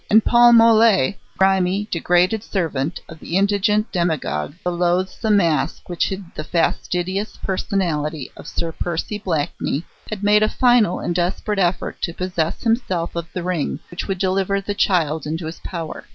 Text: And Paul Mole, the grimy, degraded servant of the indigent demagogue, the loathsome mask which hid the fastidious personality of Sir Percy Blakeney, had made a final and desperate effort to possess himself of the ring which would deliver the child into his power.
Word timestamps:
And 0.09 0.25
Paul 0.25 0.53
Mole, 0.53 0.79
the 1.11 1.15
grimy, 1.37 1.87
degraded 1.91 2.41
servant 2.43 3.01
of 3.07 3.19
the 3.19 3.37
indigent 3.37 3.91
demagogue, 3.91 4.55
the 4.63 4.71
loathsome 4.71 5.37
mask 5.37 5.87
which 5.89 6.09
hid 6.09 6.25
the 6.35 6.43
fastidious 6.43 7.37
personality 7.37 8.31
of 8.35 8.47
Sir 8.47 8.71
Percy 8.71 9.19
Blakeney, 9.19 9.85
had 10.09 10.23
made 10.23 10.41
a 10.41 10.49
final 10.49 10.99
and 10.99 11.13
desperate 11.13 11.59
effort 11.59 12.01
to 12.01 12.15
possess 12.15 12.63
himself 12.63 13.15
of 13.15 13.27
the 13.31 13.43
ring 13.43 13.79
which 13.91 14.07
would 14.07 14.17
deliver 14.17 14.59
the 14.59 14.73
child 14.73 15.27
into 15.27 15.45
his 15.45 15.59
power. 15.59 16.05